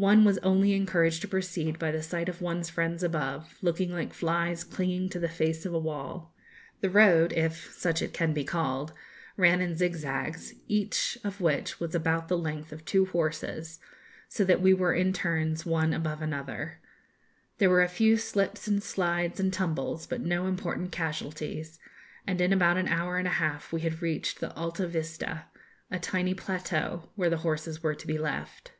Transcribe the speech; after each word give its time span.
One 0.00 0.24
was 0.24 0.38
only 0.44 0.74
encouraged 0.74 1.22
to 1.22 1.26
proceed 1.28 1.76
by 1.76 1.90
the 1.90 2.04
sight 2.04 2.28
of 2.28 2.40
one's 2.40 2.70
friends 2.70 3.02
above, 3.02 3.56
looking 3.62 3.90
like 3.90 4.14
flies 4.14 4.62
clinging 4.62 5.08
to 5.08 5.18
the 5.18 5.28
face 5.28 5.66
of 5.66 5.74
a 5.74 5.78
wall. 5.80 6.32
The 6.82 6.88
road, 6.88 7.32
if 7.32 7.72
such 7.76 8.00
it 8.00 8.12
can 8.12 8.32
be 8.32 8.44
called, 8.44 8.92
ran 9.36 9.60
in 9.60 9.76
zigzags, 9.76 10.54
each 10.68 11.18
of 11.24 11.40
which 11.40 11.80
was 11.80 11.96
about 11.96 12.28
the 12.28 12.38
length 12.38 12.70
of 12.70 12.84
two 12.84 13.06
horses, 13.06 13.80
so 14.28 14.44
that 14.44 14.60
we 14.60 14.72
were 14.72 14.94
in 14.94 15.12
turns 15.12 15.66
one 15.66 15.92
above 15.92 16.22
another. 16.22 16.78
There 17.56 17.68
were 17.68 17.82
a 17.82 17.88
few 17.88 18.18
slips 18.18 18.68
and 18.68 18.80
slides 18.80 19.40
and 19.40 19.52
tumbles, 19.52 20.06
but 20.06 20.20
no 20.20 20.46
important 20.46 20.92
casualties; 20.92 21.80
and 22.24 22.40
in 22.40 22.52
about 22.52 22.76
an 22.76 22.86
hour 22.86 23.16
and 23.18 23.26
a 23.26 23.32
half 23.42 23.72
we 23.72 23.80
had 23.80 24.00
reached 24.00 24.38
the 24.38 24.54
'Alta 24.56 24.86
Vista,' 24.86 25.46
a 25.90 25.98
tiny 25.98 26.34
plateau, 26.34 27.08
where 27.16 27.28
the 27.30 27.38
horses 27.38 27.82
were 27.82 27.96
to 27.96 28.06
be 28.06 28.16
left. 28.16 28.70